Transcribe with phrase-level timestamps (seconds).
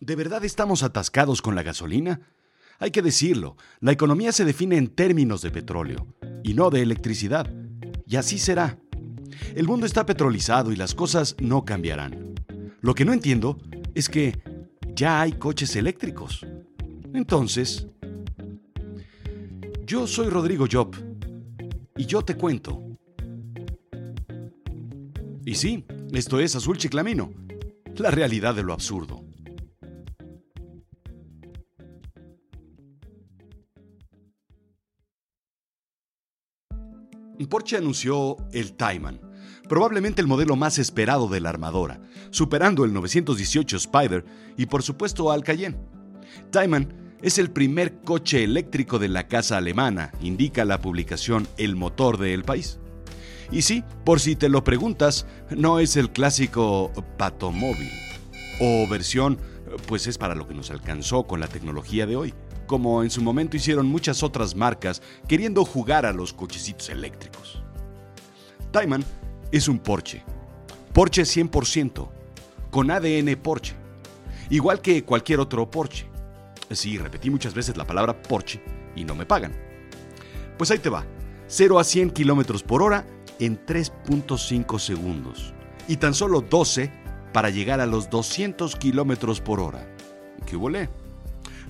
[0.00, 2.22] ¿De verdad estamos atascados con la gasolina?
[2.78, 6.06] Hay que decirlo, la economía se define en términos de petróleo
[6.42, 7.52] y no de electricidad.
[8.06, 8.78] Y así será.
[9.54, 12.34] El mundo está petrolizado y las cosas no cambiarán.
[12.80, 13.58] Lo que no entiendo
[13.94, 14.40] es que
[14.96, 16.46] ya hay coches eléctricos.
[17.12, 17.86] Entonces,
[19.84, 20.96] yo soy Rodrigo Job
[21.98, 22.82] y yo te cuento.
[25.44, 27.34] Y sí, esto es Azul Chiclamino,
[27.96, 29.29] la realidad de lo absurdo.
[37.50, 39.20] Porsche anunció el Tayman,
[39.68, 42.00] probablemente el modelo más esperado de la armadora,
[42.30, 44.24] superando el 918 Spider
[44.56, 45.76] y por supuesto al Cayenne.
[46.50, 52.18] Tayman es el primer coche eléctrico de la casa alemana, indica la publicación El Motor
[52.18, 52.78] del País.
[53.50, 57.90] Y sí, por si te lo preguntas, no es el clásico patomóvil
[58.60, 59.38] o versión,
[59.88, 62.32] pues es para lo que nos alcanzó con la tecnología de hoy,
[62.70, 67.60] como en su momento hicieron muchas otras marcas queriendo jugar a los cochecitos eléctricos.
[68.70, 69.04] Tayman
[69.50, 70.22] es un Porsche,
[70.92, 72.08] Porsche 100%,
[72.70, 73.74] con ADN Porsche,
[74.50, 76.06] igual que cualquier otro Porsche.
[76.70, 78.62] Sí, repetí muchas veces la palabra Porsche
[78.94, 79.52] y no me pagan.
[80.56, 81.04] Pues ahí te va,
[81.48, 83.04] 0 a 100 kilómetros por hora
[83.40, 85.52] en 3.5 segundos
[85.88, 86.92] y tan solo 12
[87.32, 89.92] para llegar a los 200 kilómetros por hora.
[90.46, 90.88] ¿Qué volé?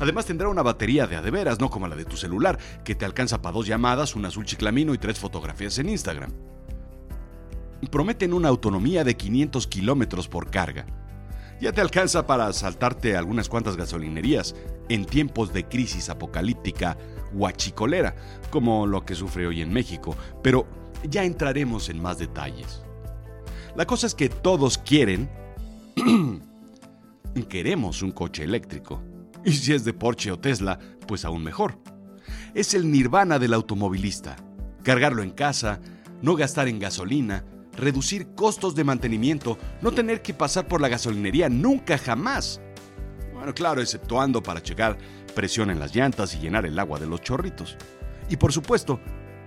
[0.00, 3.42] Además tendrá una batería de adeveras, no como la de tu celular, que te alcanza
[3.42, 6.32] para dos llamadas, un azul chiclamino y tres fotografías en Instagram.
[7.90, 10.86] Prometen una autonomía de 500 kilómetros por carga.
[11.60, 14.54] Ya te alcanza para saltarte algunas cuantas gasolinerías
[14.88, 16.96] en tiempos de crisis apocalíptica
[17.34, 18.16] huachicolera,
[18.48, 20.66] como lo que sufre hoy en México, pero
[21.08, 22.82] ya entraremos en más detalles.
[23.76, 25.30] La cosa es que todos quieren...
[27.48, 29.02] queremos un coche eléctrico.
[29.44, 31.78] Y si es de Porsche o Tesla, pues aún mejor.
[32.54, 34.36] Es el nirvana del automovilista.
[34.82, 35.80] Cargarlo en casa,
[36.22, 37.44] no gastar en gasolina,
[37.76, 42.60] reducir costos de mantenimiento, no tener que pasar por la gasolinería nunca jamás.
[43.34, 44.98] Bueno, claro, exceptuando para checar
[45.34, 47.76] presión en las llantas y llenar el agua de los chorritos.
[48.28, 49.00] Y por supuesto,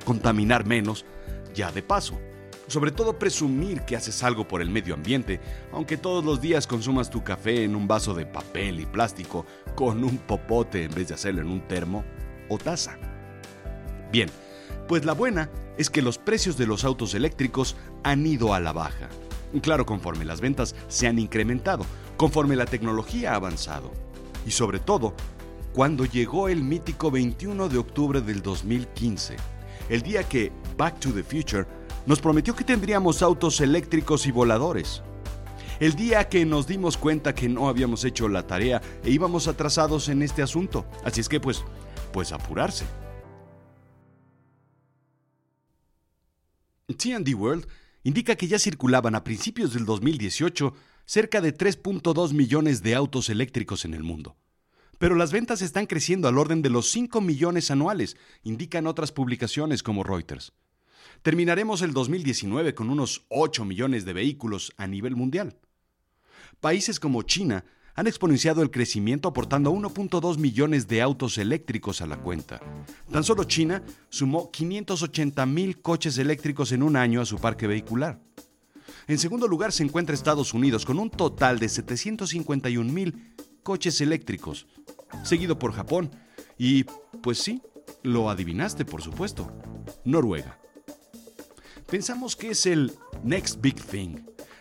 [0.05, 1.05] contaminar menos
[1.53, 2.19] ya de paso.
[2.73, 5.39] Sobre todo presumir que haces algo por el medio ambiente,
[5.71, 9.45] aunque todos los días consumas tu café en un vaso de papel y plástico
[9.75, 12.03] con un popote en vez de hacerlo en un termo
[12.49, 12.97] o taza.
[14.11, 14.27] Bien,
[14.87, 18.73] pues la buena es que los precios de los autos eléctricos han ido a la
[18.73, 19.07] baja.
[19.61, 21.85] Claro, conforme las ventas se han incrementado,
[22.17, 23.91] conforme la tecnología ha avanzado.
[24.47, 25.13] Y sobre todo,
[25.73, 29.35] cuando llegó el mítico 21 de octubre del 2015,
[29.89, 31.67] el día que Back to the Future
[32.05, 35.01] nos prometió que tendríamos autos eléctricos y voladores.
[35.79, 40.07] El día que nos dimos cuenta que no habíamos hecho la tarea e íbamos atrasados
[40.09, 40.85] en este asunto.
[41.03, 41.63] Así es que pues,
[42.11, 42.85] pues apurarse.
[46.87, 47.67] TND World
[48.03, 50.73] indica que ya circulaban a principios del 2018
[51.05, 54.37] cerca de 3.2 millones de autos eléctricos en el mundo.
[54.99, 59.83] Pero las ventas están creciendo al orden de los 5 millones anuales, indican otras publicaciones
[59.83, 60.53] como Reuters.
[61.23, 65.57] Terminaremos el 2019 con unos 8 millones de vehículos a nivel mundial.
[66.59, 67.63] Países como China
[67.95, 72.59] han exponenciado el crecimiento aportando 1.2 millones de autos eléctricos a la cuenta.
[73.09, 78.19] Tan solo China sumó 580 mil coches eléctricos en un año a su parque vehicular.
[79.07, 84.67] En segundo lugar se encuentra Estados Unidos con un total de 751 mil coches eléctricos,
[85.23, 86.11] seguido por Japón
[86.57, 86.83] y,
[87.21, 87.61] pues sí,
[88.01, 89.49] lo adivinaste por supuesto,
[90.03, 90.59] Noruega.
[91.93, 92.91] Pensamos que es el
[93.23, 94.15] next big thing,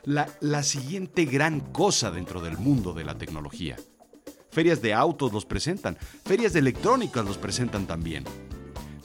[0.04, 3.78] la, la siguiente gran cosa dentro del mundo de la tecnología.
[4.50, 8.24] Ferias de autos los presentan, ferias de electrónicas los presentan también.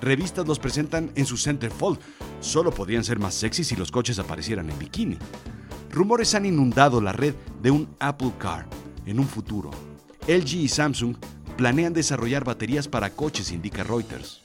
[0.02, 2.00] Revistas los presentan en su centerfold.
[2.42, 5.18] Solo podrían ser más sexy si los coches aparecieran en bikini.
[5.90, 8.68] Rumores han inundado la red de un Apple Car
[9.06, 9.72] en un futuro.
[10.28, 11.16] LG y Samsung
[11.56, 14.42] planean desarrollar baterías para coches, indica Reuters.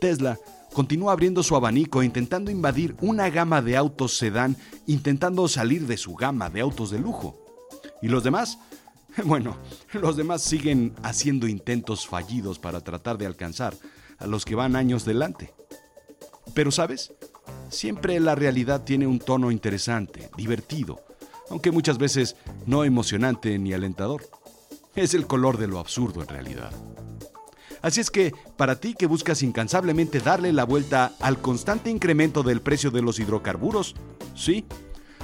[0.00, 0.38] Tesla
[0.76, 6.14] continúa abriendo su abanico intentando invadir una gama de autos sedán, intentando salir de su
[6.14, 7.38] gama de autos de lujo.
[8.02, 8.58] ¿Y los demás?
[9.24, 9.56] Bueno,
[9.94, 13.74] los demás siguen haciendo intentos fallidos para tratar de alcanzar
[14.18, 15.54] a los que van años delante.
[16.52, 17.14] Pero sabes,
[17.70, 21.00] siempre la realidad tiene un tono interesante, divertido,
[21.48, 22.36] aunque muchas veces
[22.66, 24.28] no emocionante ni alentador.
[24.94, 26.70] Es el color de lo absurdo en realidad.
[27.86, 32.60] Así es que, para ti que buscas incansablemente darle la vuelta al constante incremento del
[32.60, 33.94] precio de los hidrocarburos,
[34.34, 34.64] sí,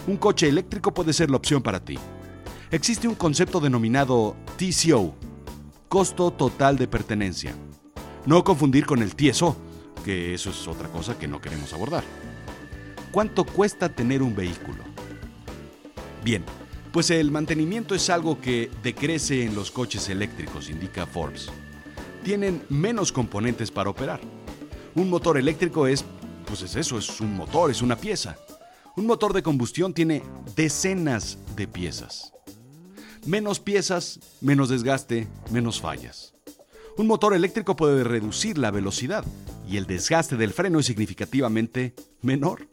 [0.06, 1.98] un coche eléctrico puede ser la opción para ti.
[2.70, 5.12] Existe un concepto denominado TCO,
[5.88, 7.52] costo total de pertenencia.
[8.26, 9.56] No confundir con el TSO,
[10.04, 12.04] que eso es otra cosa que no queremos abordar.
[13.10, 14.84] ¿Cuánto cuesta tener un vehículo?
[16.22, 16.44] Bien,
[16.92, 21.50] pues el mantenimiento es algo que decrece en los coches eléctricos, indica Forbes.
[22.24, 24.20] Tienen menos componentes para operar.
[24.94, 26.04] Un motor eléctrico es,
[26.46, 28.36] pues es eso, es un motor, es una pieza.
[28.96, 30.22] Un motor de combustión tiene
[30.54, 32.32] decenas de piezas.
[33.26, 36.34] Menos piezas, menos desgaste, menos fallas.
[36.98, 39.24] Un motor eléctrico puede reducir la velocidad
[39.66, 42.68] y el desgaste del freno es significativamente menor.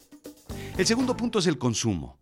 [0.76, 2.19] El segundo punto es el consumo.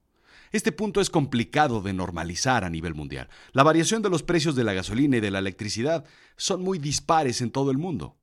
[0.53, 3.29] Este punto es complicado de normalizar a nivel mundial.
[3.53, 6.05] La variación de los precios de la gasolina y de la electricidad
[6.37, 8.17] son muy dispares en todo el mundo.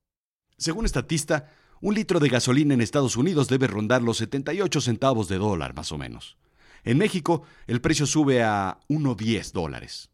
[0.57, 1.51] Según Estatista,
[1.81, 5.91] un litro de gasolina en Estados Unidos debe rondar los 78 centavos de dólar, más
[5.91, 6.37] o menos.
[6.83, 10.09] En México, el precio sube a 1,10 dólares.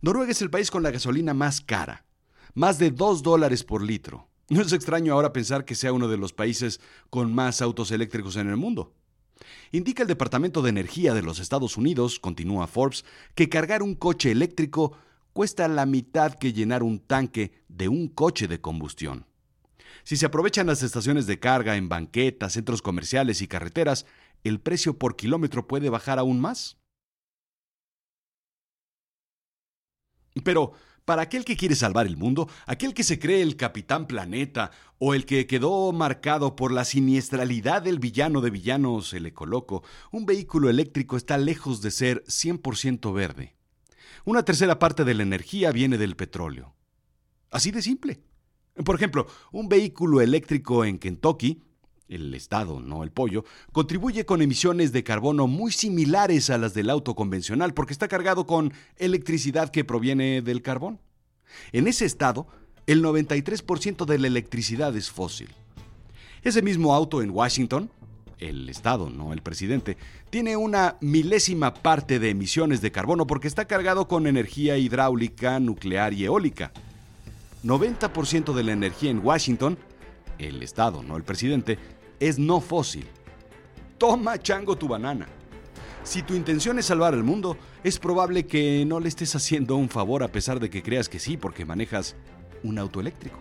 [0.00, 2.04] Noruega es el país con la gasolina más cara,
[2.54, 4.28] más de 2 dólares por litro.
[4.48, 6.80] No es extraño ahora pensar que sea uno de los países
[7.10, 8.94] con más autos eléctricos en el mundo.
[9.72, 13.04] Indica el Departamento de Energía de los Estados Unidos, continúa Forbes,
[13.34, 14.96] que cargar un coche eléctrico
[15.32, 19.26] cuesta la mitad que llenar un tanque de un coche de combustión.
[20.04, 24.06] Si se aprovechan las estaciones de carga en banquetas, centros comerciales y carreteras,
[24.44, 26.76] el precio por kilómetro puede bajar aún más.
[30.42, 30.72] Pero,
[31.04, 35.14] para aquel que quiere salvar el mundo, aquel que se cree el capitán planeta o
[35.14, 40.70] el que quedó marcado por la siniestralidad del villano de villanos, el ecoloco, un vehículo
[40.70, 43.54] eléctrico está lejos de ser 100% verde.
[44.24, 46.74] Una tercera parte de la energía viene del petróleo.
[47.50, 48.22] Así de simple.
[48.84, 51.62] Por ejemplo, un vehículo eléctrico en Kentucky,
[52.14, 56.90] el estado, no el pollo, contribuye con emisiones de carbono muy similares a las del
[56.90, 61.00] auto convencional porque está cargado con electricidad que proviene del carbón.
[61.72, 62.46] En ese estado,
[62.86, 65.48] el 93% de la electricidad es fósil.
[66.42, 67.90] Ese mismo auto en Washington,
[68.38, 69.96] el Estado, no el presidente,
[70.28, 76.12] tiene una milésima parte de emisiones de carbono porque está cargado con energía hidráulica, nuclear
[76.12, 76.72] y eólica.
[77.64, 79.78] 90% de la energía en Washington,
[80.38, 81.78] el Estado, no el presidente,
[82.20, 83.06] es no fósil.
[83.98, 85.26] Toma chango tu banana.
[86.02, 89.88] Si tu intención es salvar el mundo, es probable que no le estés haciendo un
[89.88, 92.14] favor a pesar de que creas que sí porque manejas
[92.62, 93.38] un auto eléctrico.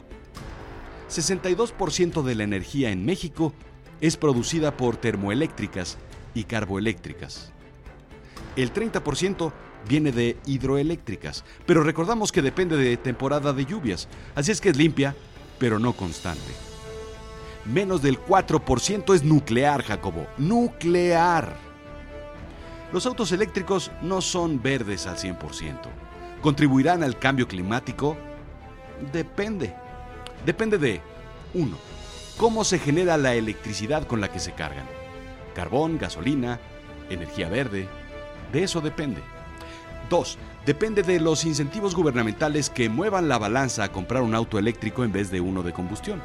[1.09, 3.53] 62% de la energía en México
[4.01, 5.97] es producida por termoeléctricas
[6.33, 7.51] y carboeléctricas.
[8.55, 9.51] El 30%
[9.87, 14.77] viene de hidroeléctricas, pero recordamos que depende de temporada de lluvias, así es que es
[14.77, 15.15] limpia,
[15.59, 16.72] pero no constante.
[17.65, 20.27] Menos del 4% es nuclear, Jacobo.
[20.37, 21.55] Nuclear.
[22.91, 25.79] Los autos eléctricos no son verdes al 100%.
[26.41, 28.17] ¿Contribuirán al cambio climático?
[29.13, 29.73] Depende.
[30.45, 31.01] Depende de
[31.53, 31.77] 1.
[32.37, 34.85] Cómo se genera la electricidad con la que se cargan.
[35.55, 36.59] Carbón, gasolina,
[37.09, 37.87] energía verde.
[38.51, 39.21] De eso depende.
[40.09, 40.37] 2.
[40.65, 45.13] Depende de los incentivos gubernamentales que muevan la balanza a comprar un auto eléctrico en
[45.13, 46.21] vez de uno de combustión.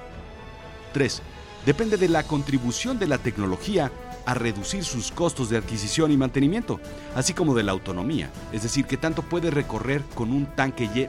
[0.92, 1.22] 3.
[1.66, 3.90] Depende de la contribución de la tecnología
[4.24, 6.80] a reducir sus costos de adquisición y mantenimiento,
[7.14, 11.08] así como de la autonomía, es decir, que tanto puede recorrer con un tanque y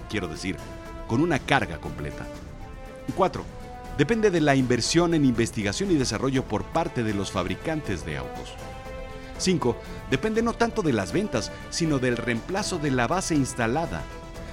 [0.10, 0.56] quiero decir,
[1.08, 2.26] con una carga completa.
[3.14, 3.44] 4.
[3.98, 8.54] Depende de la inversión en investigación y desarrollo por parte de los fabricantes de autos.
[9.38, 9.76] 5.
[10.10, 14.02] Depende no tanto de las ventas, sino del reemplazo de la base instalada.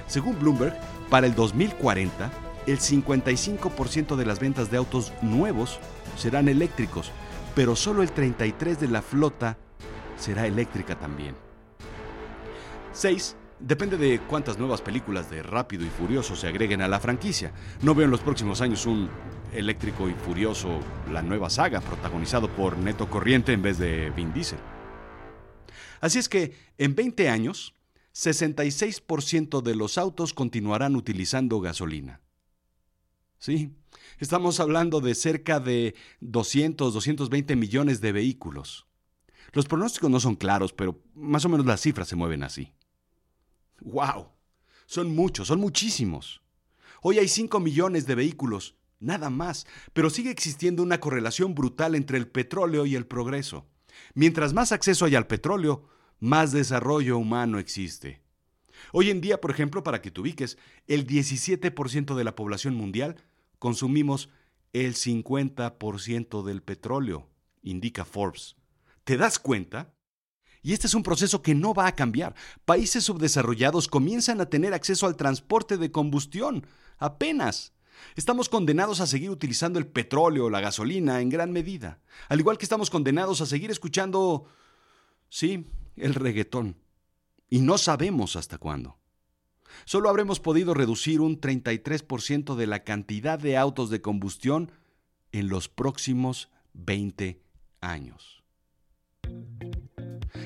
[0.08, 0.78] Según Bloomberg,
[1.10, 2.32] para el 2040,
[2.72, 5.80] el 55% de las ventas de autos nuevos
[6.18, 7.12] serán eléctricos,
[7.56, 9.58] pero solo el 33% de la flota
[10.18, 11.36] será eléctrica también.
[12.94, 13.36] 6.
[13.60, 17.52] Depende de cuántas nuevas películas de Rápido y Furioso se agreguen a la franquicia.
[17.82, 19.10] No veo en los próximos años un
[19.54, 20.80] Eléctrico y Furioso,
[21.12, 24.60] la nueva saga, protagonizado por Neto Corriente en vez de Vin Diesel.
[26.02, 27.74] Así es que, en 20 años,
[28.14, 32.22] 66% de los autos continuarán utilizando gasolina.
[33.40, 33.74] Sí,
[34.20, 38.86] estamos hablando de cerca de 200, 220 millones de vehículos.
[39.54, 42.74] Los pronósticos no son claros, pero más o menos las cifras se mueven así.
[43.80, 44.28] ¡Wow!
[44.86, 46.42] Son muchos, son muchísimos.
[47.02, 52.18] Hoy hay 5 millones de vehículos, nada más, pero sigue existiendo una correlación brutal entre
[52.18, 53.68] el petróleo y el progreso.
[54.16, 55.88] Mientras más acceso hay al petróleo,
[56.20, 58.22] más desarrollo humano existe.
[58.92, 63.16] Hoy en día, por ejemplo, para que te ubiques, el 17% de la población mundial
[63.60, 64.30] consumimos
[64.74, 67.30] el 50% del petróleo,
[67.62, 68.56] indica Forbes.
[69.04, 69.94] ¿Te das cuenta?
[70.62, 72.36] Y este es un proceso que no va a cambiar.
[72.66, 76.66] Países subdesarrollados comienzan a tener acceso al transporte de combustión.
[76.98, 77.74] Apenas.
[78.16, 82.00] Estamos condenados a seguir utilizando el petróleo o la gasolina en gran medida.
[82.28, 84.46] Al igual que estamos condenados a seguir escuchando...
[85.30, 86.78] Sí, el reggaetón.
[87.50, 88.99] Y no sabemos hasta cuándo.
[89.86, 94.72] Solo habremos podido reducir un 33% de la cantidad de autos de combustión
[95.32, 97.42] en los próximos 20
[97.82, 98.44] años.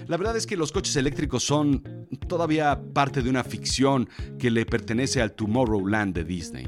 [0.08, 4.66] La verdad es que los coches eléctricos son todavía parte de una ficción que le
[4.66, 6.68] pertenece al Tomorrowland de Disney.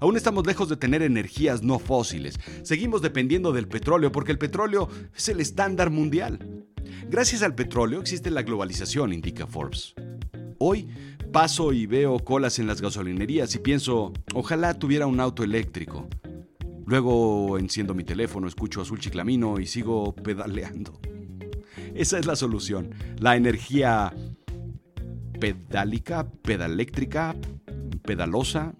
[0.00, 2.38] Aún estamos lejos de tener energías no fósiles.
[2.62, 6.66] Seguimos dependiendo del petróleo porque el petróleo es el estándar mundial.
[7.08, 9.94] Gracias al petróleo existe la globalización, indica Forbes.
[10.58, 10.88] Hoy
[11.32, 16.08] paso y veo colas en las gasolinerías y pienso, ojalá tuviera un auto eléctrico.
[16.86, 20.98] Luego enciendo mi teléfono, escucho Azul Chiclamino y sigo pedaleando.
[21.94, 22.94] Esa es la solución.
[23.18, 24.12] La energía
[25.38, 27.36] pedálica, pedaléctrica,
[28.02, 28.74] pedalosa.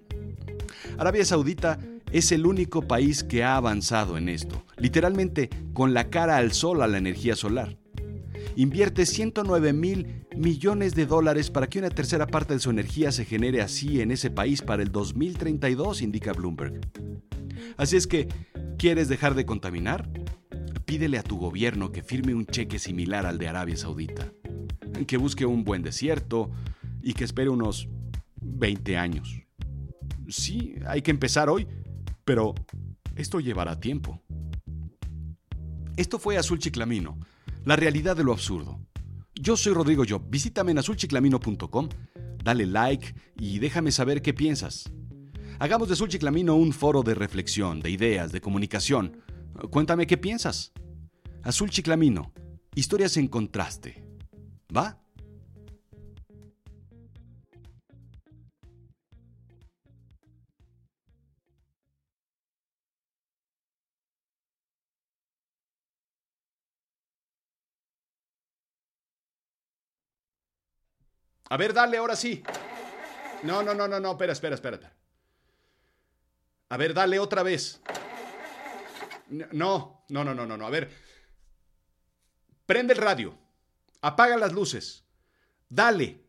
[0.96, 1.78] Arabia Saudita
[2.12, 6.82] es el único país que ha avanzado en esto, literalmente con la cara al sol
[6.82, 7.76] a la energía solar.
[8.58, 13.24] Invierte 109 mil millones de dólares para que una tercera parte de su energía se
[13.24, 16.80] genere así en ese país para el 2032, indica Bloomberg.
[17.76, 18.26] Así es que,
[18.76, 20.10] ¿quieres dejar de contaminar?
[20.86, 24.32] Pídele a tu gobierno que firme un cheque similar al de Arabia Saudita,
[25.06, 26.50] que busque un buen desierto
[27.00, 27.88] y que espere unos
[28.40, 29.40] 20 años.
[30.26, 31.68] Sí, hay que empezar hoy,
[32.24, 32.56] pero
[33.14, 34.20] esto llevará tiempo.
[35.96, 37.20] Esto fue Azul Chiclamino,
[37.68, 38.80] la realidad de lo absurdo.
[39.34, 40.22] Yo soy Rodrigo Job.
[40.30, 41.88] Visítame en azulchiclamino.com,
[42.42, 44.90] dale like y déjame saber qué piensas.
[45.58, 49.20] Hagamos de Azul Chiclamino un foro de reflexión, de ideas, de comunicación.
[49.70, 50.72] Cuéntame qué piensas.
[51.42, 52.32] Azul Chiclamino,
[52.74, 54.02] historias en contraste.
[54.74, 55.02] ¿Va?
[71.48, 72.42] A ver, dale, ahora sí.
[73.42, 74.92] No, no, no, no, no, espera, espera, espera.
[76.68, 77.80] A ver, dale otra vez.
[79.28, 80.66] No, no, no, no, no, no.
[80.66, 80.90] A ver.
[82.66, 83.38] Prende el radio.
[84.02, 85.04] Apaga las luces.
[85.68, 86.22] Dale.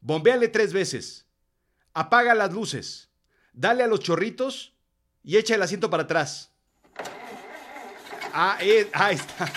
[0.00, 1.26] Bombéale tres veces.
[1.94, 3.08] Apaga las luces.
[3.52, 4.74] Dale a los chorritos
[5.22, 6.52] y echa el asiento para atrás.
[8.34, 9.50] Ah, eh, ahí está.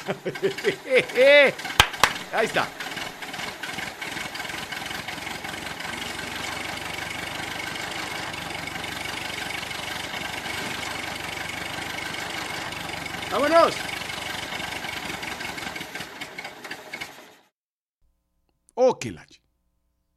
[2.38, 2.70] ahí está.
[13.32, 13.76] ¡Vámonos!
[18.74, 19.26] ¡Oh, qué la